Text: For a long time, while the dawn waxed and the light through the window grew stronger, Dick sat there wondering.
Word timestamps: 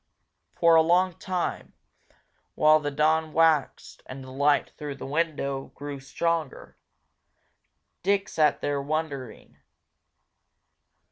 For 0.55 0.73
a 0.73 0.81
long 0.81 1.13
time, 1.19 1.73
while 2.55 2.79
the 2.79 2.89
dawn 2.89 3.33
waxed 3.33 4.01
and 4.07 4.23
the 4.23 4.31
light 4.31 4.71
through 4.75 4.95
the 4.95 5.05
window 5.05 5.65
grew 5.75 5.99
stronger, 5.99 6.75
Dick 8.01 8.27
sat 8.27 8.61
there 8.61 8.81
wondering. 8.81 9.59